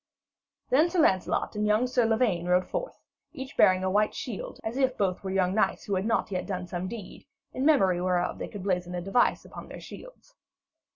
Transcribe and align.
Then 0.71 0.89
Sir 0.89 0.97
Lancelot 0.99 1.55
and 1.55 1.67
young 1.67 1.85
Sir 1.85 2.07
Lavaine 2.07 2.47
rode 2.47 2.65
forth, 2.67 2.99
each 3.33 3.55
bearing 3.55 3.83
a 3.83 3.89
white 3.91 4.15
shield, 4.15 4.59
as 4.63 4.75
if 4.75 4.97
both 4.97 5.23
were 5.23 5.29
young 5.29 5.53
knights 5.53 5.83
who 5.83 5.93
had 5.93 6.07
not 6.07 6.31
yet 6.31 6.47
done 6.47 6.65
some 6.65 6.87
deed, 6.87 7.27
in 7.53 7.67
memory 7.67 8.01
whereof 8.01 8.39
they 8.39 8.47
could 8.47 8.63
blazon 8.63 8.95
a 8.95 9.01
device 9.03 9.45
upon 9.45 9.67
their 9.67 9.79
shields. 9.79 10.33